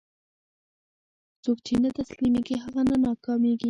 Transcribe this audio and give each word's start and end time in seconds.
څوک 1.43 1.57
چې 1.65 1.73
نه 1.83 1.89
تسلیمېږي، 1.97 2.55
هغه 2.63 2.81
نه 2.89 2.95
ناکامېږي. 3.05 3.59